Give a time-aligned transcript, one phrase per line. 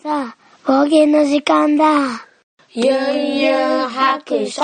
[0.00, 1.84] さあ、方言の時間だ。
[2.72, 4.62] ゆんゆん白書。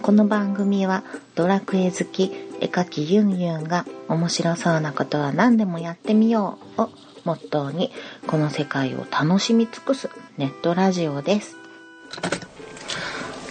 [0.00, 1.02] この番組は
[1.34, 2.30] ドラクエ好き
[2.60, 6.90] 絵描きユンユンが面白そうなことは何でもやってみようを
[7.24, 7.90] モットーに
[8.28, 11.56] この世界を楽しみ尽くすネットラジオです。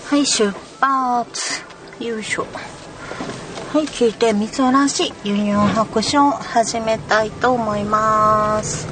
[0.09, 1.66] はい、出発
[2.05, 2.45] よいしょ。
[3.73, 8.87] はい、聞いてみそらしいユンユン白書を始めたいと思います。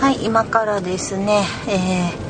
[0.00, 2.28] はい、今からですね、えー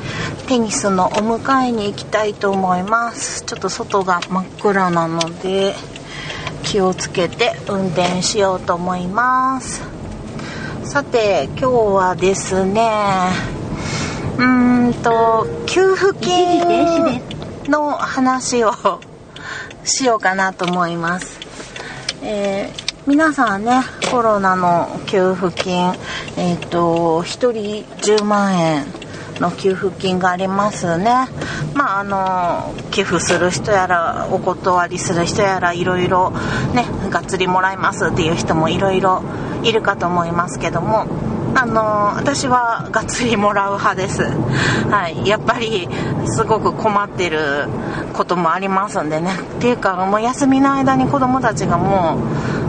[0.49, 3.45] テニスのお迎えに行きたいと思います。
[3.45, 5.75] ちょっと外が真っ暗なので
[6.63, 9.83] 気をつけて運転しようと思います。
[10.85, 12.81] さて、今日はですね、
[14.39, 17.21] うーんと、給付金
[17.67, 18.71] の話を
[19.89, 21.39] しようかなと思います。
[22.23, 25.95] えー皆さんねコロナの給付金
[26.37, 28.85] えっ、と1人10万円
[29.39, 31.05] の給付金がありますね
[31.73, 36.31] まああの寄付する人やらお断りする人やらいろいろ
[36.75, 39.23] ねがっつりもらいますっていう人もいろいろ
[39.63, 41.07] いるかと思いますけども
[41.61, 44.23] あの私はがっつりもらう派です。
[44.23, 45.27] はい。
[45.27, 45.89] やっぱり
[46.25, 47.67] すごく困ってる
[48.13, 49.31] こともありますんでね。
[49.57, 52.17] っていうかもう休みの間に子供たちがも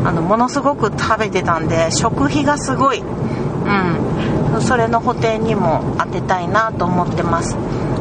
[0.03, 2.99] うあのものすごく食べてたんで食費がすごい。
[2.99, 4.61] うん。
[4.61, 7.57] それの補填にも当てたいなと思ってます。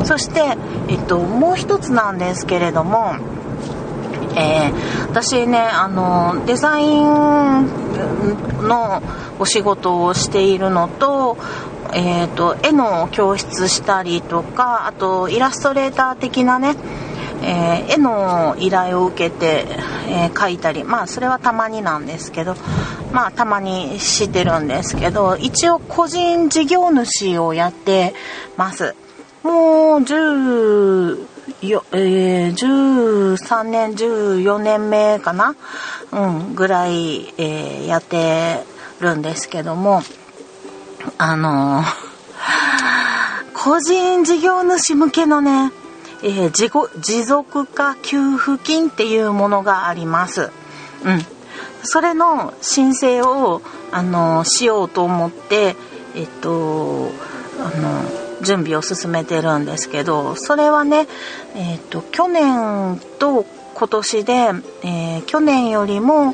[0.05, 3.15] そして、えっと、もう一つなんですけれども
[4.35, 7.03] えー私ねあのデザイン
[8.67, 9.01] の
[9.39, 11.35] お仕事をしているのと,、
[11.93, 16.75] えー、と絵の教室したりとかあとイラストレーター的なね、
[17.41, 19.65] えー絵の依頼を受けて、
[20.09, 22.55] えー描いたりまあそれはたまになんですけど
[23.11, 28.13] まあたまにしてるんですけど一応個人事業主をやって
[28.57, 28.95] ます。
[29.41, 31.28] もう10
[31.67, 35.55] よ、えー、13年14年目かな？
[36.11, 36.19] う
[36.51, 38.63] んぐらい、えーやって
[38.99, 40.01] るんですけども
[41.17, 41.83] あの
[43.53, 45.71] 個人事業主向けのね、
[46.23, 46.69] えー自
[46.99, 50.51] 持続化給付金っていうものがあります。
[51.03, 51.25] うん。
[51.83, 53.61] それの申請を、
[53.91, 55.75] あの、しようと思って、
[56.15, 57.09] えっと、
[58.49, 61.07] 準備を進めてるんですけど、それはね、
[61.55, 63.45] えっと、去年と
[63.75, 66.33] 今年で、えー去年よりも、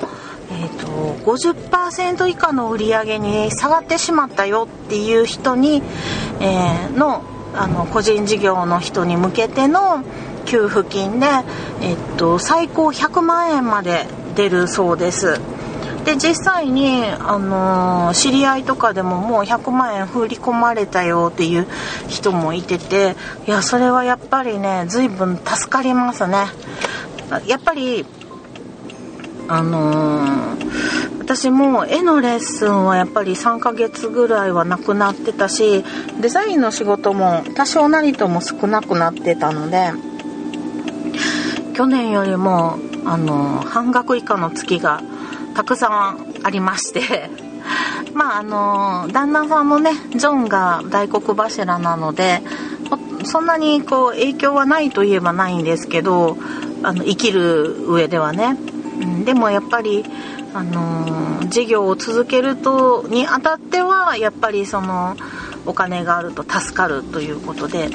[0.50, 0.88] えー、と
[1.26, 5.82] 50%以下の売り上げに下がってしまったよっていう人に、
[6.40, 10.04] えーのあの個人事業の人に向けての
[10.46, 11.28] 給付金で、
[11.82, 15.42] えっと最高100万円まで出るそうです。
[16.06, 21.68] で実際に、あのー知り合いとかでももう100万円振り込まれたよっていう
[22.08, 23.16] 人もいてて
[23.48, 26.46] いやそれはやっぱりね随分助かりますね。
[27.48, 28.06] やっぱり
[29.48, 35.84] あのー私も絵のレッスンはやっぱり3ヶ月ぐらいはなくなってたし
[36.22, 39.92] デザインの仕事も多少なりとも少なくなってたので
[41.74, 45.02] 去年よりも、あのー半額以下の月が
[45.56, 47.30] たくさんありまして。
[48.14, 52.44] まああの旦那さんのねジョンが大黒柱なので
[53.24, 56.38] そんなにこう影響はないといえばないんですけど
[56.84, 58.56] あの生きる上ではね、
[59.02, 60.06] うん、でもやっぱり
[60.54, 65.18] あの事業を続けるとにあたってはやっぱりその
[65.66, 67.86] お金があると助かるということで、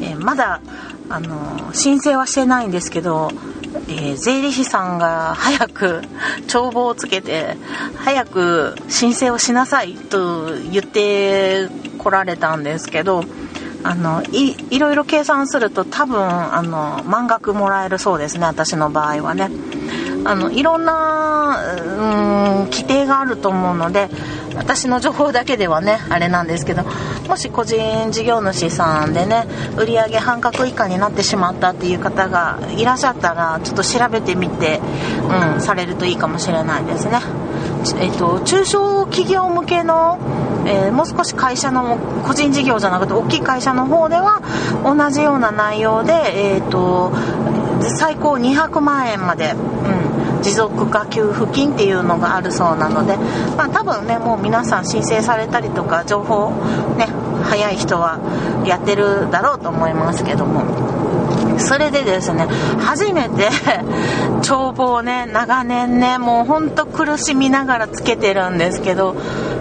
[0.00, 0.60] えーまだ
[1.08, 3.30] あの申請はしてないんですけど、
[3.88, 6.02] えー税理士さんが早く
[6.46, 7.56] 帳簿をつけて
[7.96, 13.24] 早く申請をしなさいと言ってこられたんですけど
[13.82, 19.50] あのいいろいろ計算すると多分あの満額もらえるそうですね私の場合はね。
[20.26, 24.08] あのいろんなうーん規定があると思うので
[24.56, 26.82] 私の情報だけではねあれなんですけど
[27.28, 29.46] もし個人事業主さんでね
[29.76, 34.80] 売上半額以下になってしまったっていう方がいらっしゃったらちょっと調べてみて、
[35.54, 37.20] うん、されるといいかもしれないですね。
[38.00, 40.18] えっと、中小企業向けの、
[40.66, 44.42] えーもう少し会社の個人事業じゃなくて大きい会社の方では
[44.82, 47.12] 同じような内容で、えっと
[47.98, 49.95] 最高200万円まで、うん、
[50.42, 53.16] 持続化給付金っていうのがあるそうなので、
[53.56, 56.50] まあ、多分ねもう皆さん申請されたりとか情報
[56.96, 57.06] ね
[57.44, 58.18] 早い人は
[58.66, 60.96] やってるだろうと思いますけども。
[61.58, 62.46] それでですね
[62.80, 63.48] 初めて
[64.42, 69.16] 帳簿をね長年ねもうほんと苦しみながらつけてるんですけど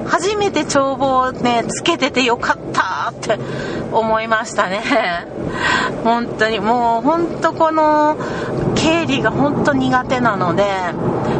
[0.06, 3.40] 初めて帳簿をねつけててよかったって
[3.92, 4.84] 思いましたね。
[6.04, 8.16] 本当にもう本当この
[8.86, 10.64] 経理が本当苦手なので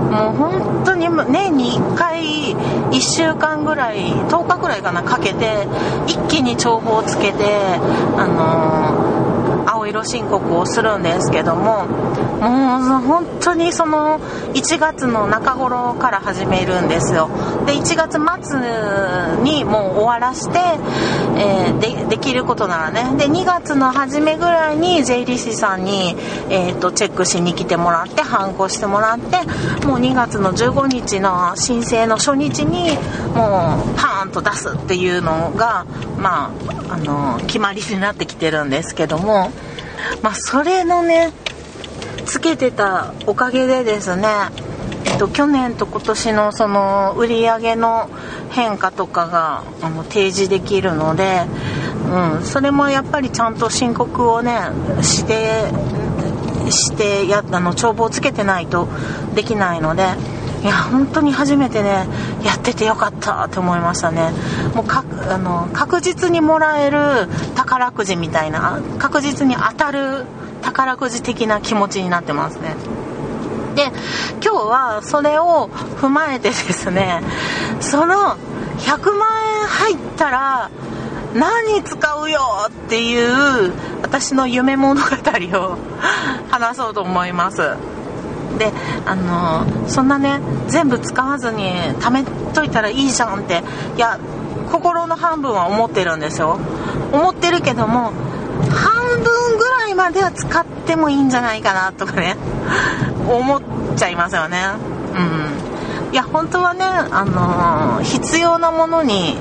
[0.10, 5.68] もう本当に年に1回1週間ぐらい10日ぐらいかなかけて
[6.08, 7.44] 一気に帳簿をつけて
[8.18, 9.25] あのー
[9.86, 14.20] 青色申告をするんですけどももう本当にその
[14.54, 17.30] 1月の中頃から始めるんですよ。
[17.66, 20.60] で1月末にもう終わらして、
[21.38, 23.18] えー、できることならね。
[23.18, 26.16] で2月の初めぐらいに税理士さんに、
[26.50, 29.38] えーと、チェックしに来てもらってハンコしてもらって
[29.86, 32.90] もう2月の15日の申請の初日に
[33.36, 35.86] もうパーンと出すっていうのが
[36.18, 36.52] ま
[36.90, 39.52] ああの決まりになってきてるんですけども。
[40.22, 41.32] まあ、それのね
[42.26, 44.28] つけてたおかげでですね、
[45.06, 48.10] えっと、去年と今年のその売り上げの
[48.52, 51.46] 変化とかがあの提示できるので、
[52.38, 54.60] うん、それもやっぱりちゃんと申告をね
[55.02, 55.72] して
[56.72, 58.88] してやあの帳簿をつけてないと
[59.36, 60.08] できないので
[60.66, 62.08] いや本当に初めてね
[62.44, 64.32] やっててよかったって思いましたね。
[64.74, 70.26] もうかあの確実にもらえる宝くじみたいな確実に当たる
[70.64, 72.76] 宝くじ的な気持ちになってますね。
[73.76, 73.92] で
[74.44, 77.22] 今日はそれを踏まえてですね
[77.80, 78.36] その
[78.80, 79.30] 100万
[79.62, 80.72] 円入ったら
[81.36, 82.40] 何使うよ
[82.70, 83.72] っていう
[84.02, 85.78] 私の夢物語を
[86.50, 87.76] 話そうと思います。
[88.58, 88.72] で
[89.06, 91.64] あのそんなね全部使わずに
[92.00, 92.24] 貯め
[92.54, 93.62] といたらいいじゃんって
[93.96, 94.20] いや
[94.72, 96.60] 心の半分は思ってるんですよ。
[97.12, 98.12] 思ってるけども
[98.72, 102.36] 半分ぐらいまでは使ってもいいんじゃないかなとかね
[103.28, 103.62] 思っ
[103.96, 104.58] ちゃいますよね。
[105.16, 106.14] うん。
[106.14, 109.36] いや本当はねあの必要なものに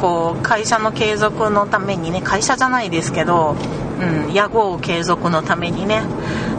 [0.00, 3.56] こう会社の継続のためにね会社じゃないですけど、
[4.00, 6.02] うん、屋号継続のためにね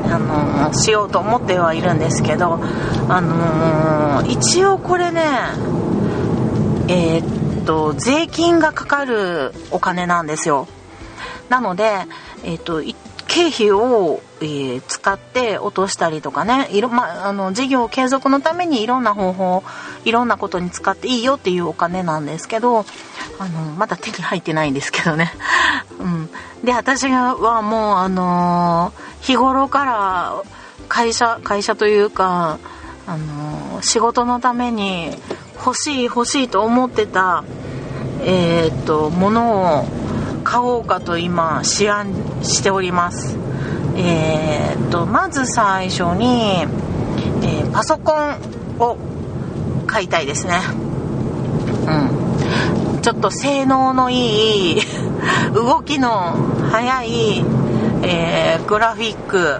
[0.05, 2.59] あのしようと思ってはいるんですけど、
[3.09, 5.21] あの、一応これね
[6.87, 10.67] えー、っと税金がかかるお金なんですよ。
[11.49, 11.83] なので、
[12.43, 12.81] えー、っと
[13.27, 19.63] 経費を、えー、使って落としたりとかねいろ、まあの事業継続のためにいろんな方法
[20.03, 22.85] いろんなことに使っていいよっていうお金なんですけど
[23.37, 25.31] あのまだ手に入ってないんですけどね、
[25.99, 26.29] うん、
[26.63, 30.43] で私はもうあのー日頃から
[30.87, 32.59] 会社会社というか
[33.05, 35.11] あの仕事のために
[35.55, 37.43] 欲しい欲しいと思ってた
[38.21, 39.85] えー、っとものを
[40.43, 42.13] 買おうかと今思案
[42.43, 43.37] しております。
[43.95, 46.65] えー、っとまず最初に、
[47.43, 48.97] えー、パソコンを
[49.85, 50.59] 買いたいですね。
[51.87, 53.01] うん。
[53.01, 54.81] ちょっと性能のいい
[55.53, 56.35] 動きの
[56.71, 57.43] 速い
[58.09, 59.59] えー、グラフィック、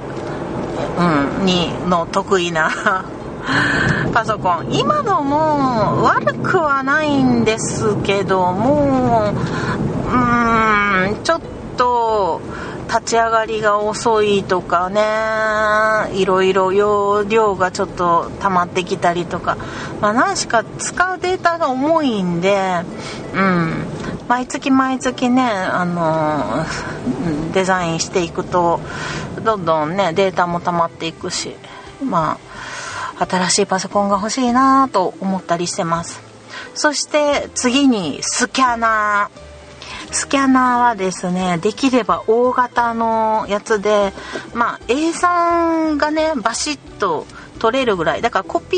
[0.98, 2.70] うん、にの得意な
[4.14, 4.68] パソコン。
[4.72, 9.34] 今のも悪くはないんですけども
[10.12, 11.42] うんちょっ
[11.78, 12.42] と
[12.88, 15.02] 立ち上がりが遅いとかね
[16.20, 19.58] いろいろ容量がちょっと溜まってきたりとか。
[20.02, 22.84] まあ何しか使うデータが重いんで
[23.36, 23.86] うん。
[24.30, 26.64] 毎月毎月ねあの
[27.52, 28.80] デザインしていくと
[29.44, 31.56] どんどんねデータも溜まっていくし
[32.04, 32.38] ま
[33.18, 36.22] あ新しいパソコンが欲しいなと思ったりしてます。
[36.74, 39.50] そして次にスキャナー。
[40.12, 44.12] スキャナーはですねできれば大型のやつで
[44.54, 47.26] まあ A3 がねバシッと
[47.60, 48.22] 取れるぐらい。
[48.22, 48.78] だからコピ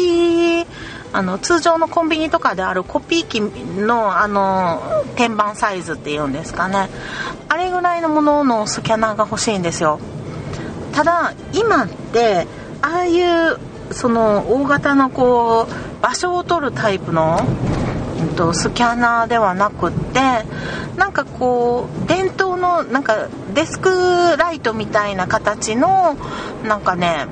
[0.61, 0.67] ー
[1.13, 4.81] あの通常のコンビニとかであるコピー機のあの
[5.15, 6.89] 天板サイズっていうんですかね。
[7.49, 9.99] あれぐらいのもののスキャナーが欲しいんですよ。
[10.93, 12.47] ただ今って
[12.81, 13.57] ああいう
[13.91, 17.39] その大型のこう場所を取るタイプの、
[18.35, 20.19] と、スキャナーではなくって
[20.97, 23.89] なんかこう伝統のなんかデスク
[24.37, 26.15] ライトみたいな形の
[26.63, 27.27] なんかね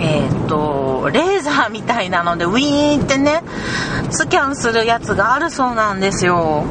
[0.00, 3.42] えー、とレーザーみたいなのでウィーンってね
[4.10, 6.64] スキャンするやつがあるそうなんですよ。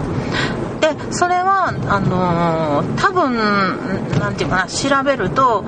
[0.79, 3.35] でそれはあのー、多分
[4.19, 5.63] 何て言うかな調べると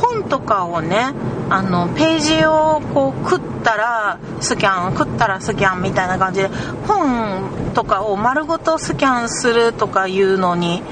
[0.00, 1.12] 本とかをね
[1.48, 6.48] あのページをこう食ったらスキャン食ったらスキャンみたいな感じで
[6.86, 10.82] 本とかを丸ごとスキャンするとかいうのに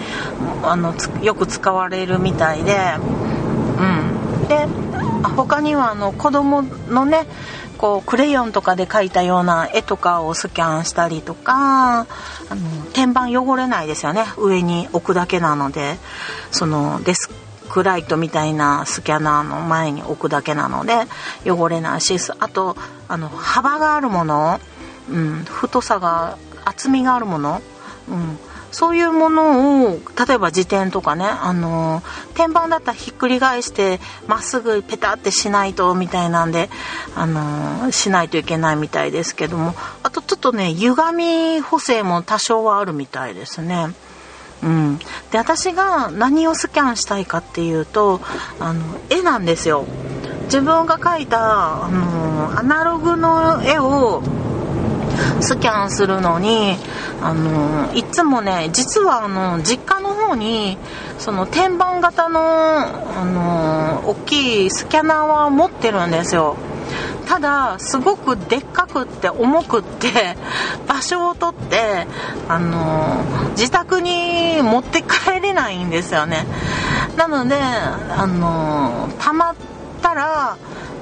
[0.63, 2.77] あのよく使われるみたいで
[3.79, 4.49] うん。
[4.49, 4.67] で
[5.37, 7.27] 他にはあの子供のね
[7.79, 12.07] こうクレヨンとかで描いたような絵とかをスキャンしたりとかあ
[12.51, 12.57] の
[12.93, 14.25] 天板汚れないですよね。
[14.37, 15.99] 上に置くだけなので。
[16.55, 17.29] そのデス
[17.69, 20.95] クライトみたいなスキャナーの前に置くだけなので
[21.45, 22.77] 汚れないしあと
[23.09, 24.61] あの幅があるもの、
[25.11, 27.61] うん、太さが厚みがあるもの、
[28.09, 28.39] うん、
[28.75, 32.03] そういうものを例えば自転とかねあの
[32.35, 36.69] 天板だったらひっくり返してまっすぐペタってしないとみたいなんで
[37.15, 43.95] あのしないといけないみたいですけどもあとちょっとね歪み補正も多少はあるみたいですね。
[44.63, 44.99] うん、
[45.31, 48.21] で私が何をスキャンしたいかっていうと
[48.59, 49.85] あの絵なんですよ
[50.45, 54.23] 自分が描いたあのアナログの絵を
[55.41, 56.77] スキャンするのに
[57.23, 60.79] あのいつもね実はあの実家の方に
[61.19, 66.57] その天板型のあの大きいスキャナーは持ってるんですよ。
[67.27, 70.37] ただすごくでっかくって重くって
[70.87, 72.07] 場所を取って
[72.49, 73.25] あの
[73.57, 76.47] 自宅に持って帰れないんですよね。
[77.17, 79.55] なのであのたまっ
[80.03, 80.57] たら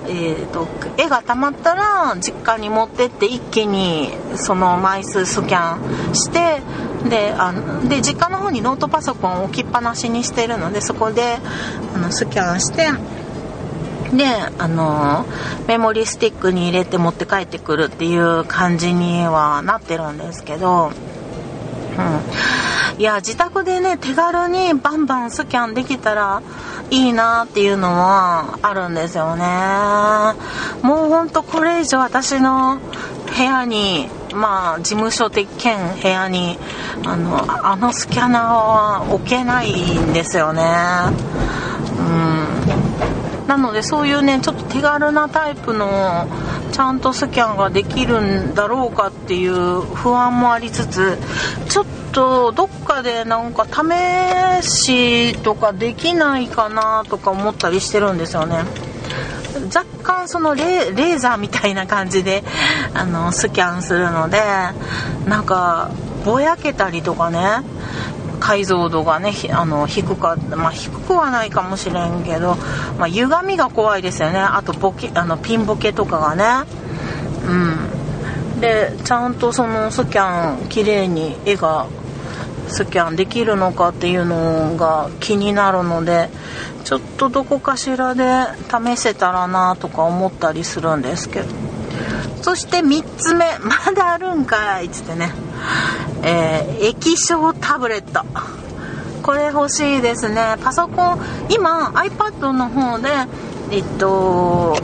[0.09, 0.67] えーと、
[0.99, 5.77] 絵がたまったら実家に持ってって一気にその枚数スキャ
[6.11, 6.61] ンして
[7.09, 7.53] であ
[7.89, 11.39] で実家の方にノートパソコンを置きっぱなしにしてるのでそこで
[11.95, 12.89] あのスキャンして
[14.17, 14.27] で
[14.59, 15.25] あの
[15.67, 26.43] メモリスティックに入れて持って帰ってくるっていう感じにはなってるんですけど、うん、いや自宅でね手軽にバンバンスキャンできたら
[26.93, 29.45] いいなっていうのはあるんですよね。
[30.83, 32.81] もうほんとこれ以上私の
[33.35, 36.59] 部屋にまあ事務所的兼部屋に
[37.07, 40.63] あのあのスキャナーは置けないんですよね。
[41.99, 43.47] うん。
[43.49, 46.29] なのでそういうねちょっと手軽なタイプの
[46.73, 51.19] ちゃんとスキャンができるんだろうかっていう不安もありつつ
[51.71, 58.65] ちょっとどっかでなんか試しとかできないかなとか思ったりしてるんですよね。
[59.75, 62.45] 若干そのレーザーみたいな感じで
[62.95, 64.41] あのスキャンするので
[65.27, 65.91] なんか
[66.25, 67.63] ぼやけたりとかね
[68.41, 72.57] 解像度がねあの低かまあ、低くはないかもしれんけど、
[72.99, 74.41] まあ、歪みが怖いですよね。
[74.41, 76.45] あとボケあのピンボケとかがね。
[77.47, 78.61] うん。
[78.61, 81.87] でちゃんとそのスキャン綺麗に絵が
[82.73, 86.29] スキャンできるのかっていうのが気になるので
[86.85, 88.25] ちょっとどこかしらで
[88.69, 91.73] 試せたらなとか思ったりするんですけど。
[92.43, 95.33] そして3つ目 まだあるんかいっつってね。
[96.23, 98.25] えー、液晶タブレット。
[99.23, 100.57] これ欲しいですね。
[100.63, 103.09] パソコン今 iPad の方で
[103.71, 104.77] えっと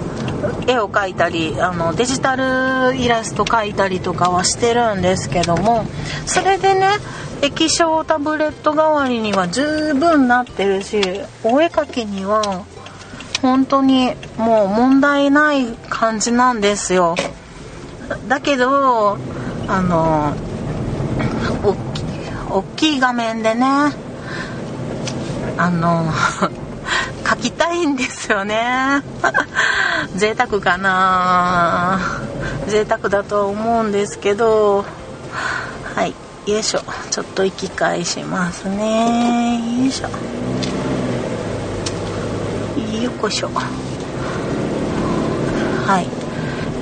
[0.66, 5.84] 絵を描いたりあのデジタルイラスト描いたりとかはしてるんですけども
[6.26, 6.88] それでね
[7.42, 11.00] 液晶タブレット代わりには十分なってるし
[11.44, 12.64] お絵描きには
[13.42, 17.14] 本当にもう問題ない感じなんですよ。
[18.26, 19.16] だけど
[19.68, 20.34] あの
[22.50, 23.66] 大きい画面でね
[25.56, 26.10] あの
[27.28, 29.02] 書きたいんですよね。
[30.16, 32.00] 贅沢かな。
[32.66, 34.84] 贅沢だとは思うんですけど。
[35.94, 36.14] はい。
[36.50, 36.80] よいしょ。
[37.10, 39.80] ちょっと行き返しますね。
[39.80, 40.08] よいしょ。
[43.02, 43.50] よこしょ。
[45.86, 46.06] はい。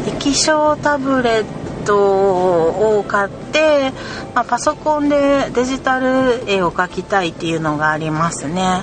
[0.09, 1.45] 液晶タブレッ
[1.85, 3.93] トを買って、
[4.35, 8.83] まあ、パソコンでデジタル絵を描きたいっていうのがありますね。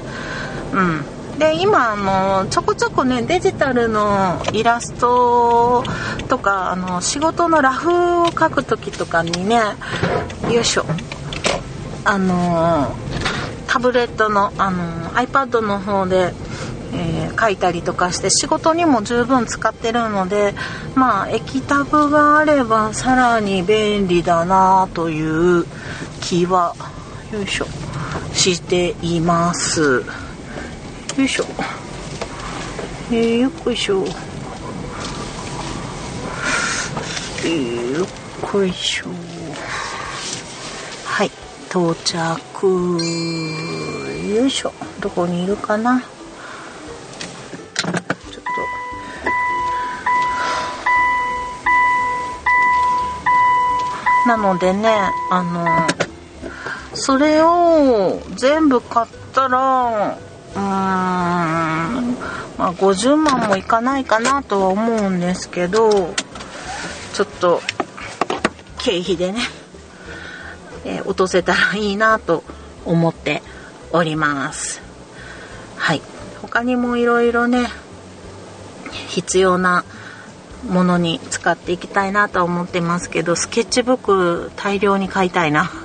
[0.73, 1.12] うん。
[1.37, 1.95] で今あ
[2.43, 5.83] のちょこちょこねデジタルのイラスト
[6.29, 7.89] とかあの仕事のラフ
[8.23, 9.59] を描く時とかにね
[10.51, 10.85] よいしょ
[12.05, 12.95] あの
[13.67, 16.33] タブレットのあの iPad の方で、
[16.93, 20.53] えー、書いたりとかして仕事にも十分使ってるので
[20.95, 25.65] まあ液タブがあればさらに便利だなという
[26.21, 26.75] 気は
[27.31, 27.65] よいしょ
[28.33, 30.22] しています。
[31.15, 31.43] よいしょ、
[33.15, 34.07] よっこいしょ、よっ
[38.41, 39.05] こいしょ。
[41.05, 41.31] はい
[41.69, 42.67] 到着。
[44.35, 44.73] よいしょ。
[44.99, 46.01] どこにいるかな？
[46.01, 46.09] ちょっ
[54.25, 54.29] と。
[54.29, 54.89] なのでね
[55.29, 55.67] あの
[56.95, 60.17] それを全部買ったら
[60.55, 60.63] うーん。
[62.57, 66.13] まあ50万もいかないかなとは思うんですけど
[67.13, 67.61] ちょっと
[68.77, 69.39] 経費でね、
[70.85, 72.43] えー、落とせたらいいなと
[72.85, 73.41] 思って
[73.91, 74.81] おります。
[75.77, 76.01] はい。
[76.41, 77.67] 他にもいろいろね
[79.07, 79.85] 必要な
[80.67, 85.71] ものに使っていきたいなと思ってますけどスケッチブック大量に買いたいな。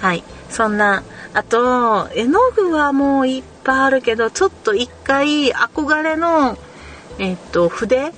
[0.00, 0.24] はい。
[0.50, 1.02] そんな
[1.36, 6.56] あと絵の具はもういっぱいあるけどちょっと一回憧れの
[7.18, 8.10] えっと筆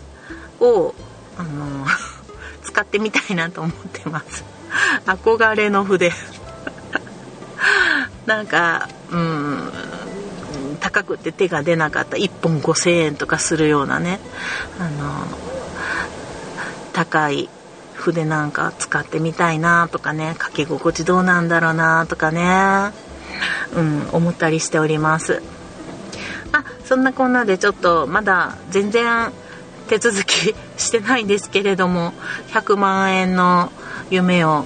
[0.61, 0.95] を
[1.37, 1.85] あの
[2.63, 4.45] 使ってみたいなと思ってます。
[5.05, 6.13] 憧れの筆。
[8.25, 9.73] なんかうん
[10.79, 12.17] 高くて手が出なかった。
[12.17, 14.21] 1本5,000円とかするようなね。
[14.79, 15.27] あの
[16.93, 17.49] 高い
[17.95, 20.37] 筆なんか使ってみたいなとかね。
[20.41, 23.08] 書き心地どうなんだろうなとかね。
[23.75, 25.43] うん思ったりしております。
[26.53, 29.31] あそんなこんなでちょっとまだ全然
[29.89, 32.13] 手続きしてないんですけれども
[32.53, 33.71] 100万円の
[34.11, 34.65] 夢を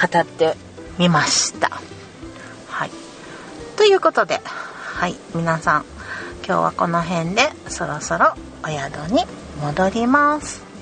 [0.00, 0.56] 語って
[0.98, 1.70] みました。
[2.68, 2.90] はい。
[3.76, 5.84] ということではい皆さん
[6.46, 9.24] 今日はこの辺でそろそろお宿に
[9.60, 10.73] 戻ります。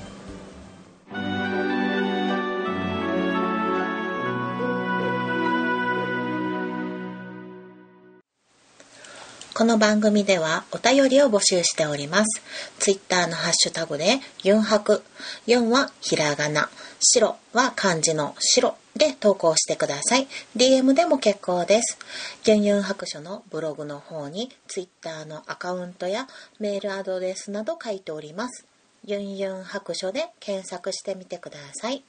[9.55, 12.41] この番組ではお便りを募集しております。
[12.79, 15.03] ツイッターのハッシュタグでユンハク、
[15.45, 20.27] ユンはひらがな、白は漢字の白で投稿してください。
[20.57, 21.99] DM でも結構です。
[22.45, 26.27] ユンユン白書のブログの方にツイッターのアカウントや
[26.59, 28.65] メールアドレスなど書いております。
[29.05, 32.03] ユンユン白書で検索してみてください。